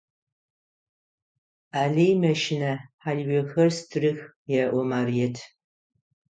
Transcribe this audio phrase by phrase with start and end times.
[1.81, 4.19] Алый мэщынэ, хьалыжъохэр стырых,–
[4.61, 5.35] elo Марыет.